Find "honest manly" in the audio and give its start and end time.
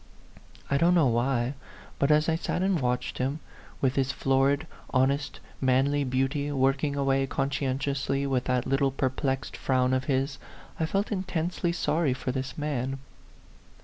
4.91-6.03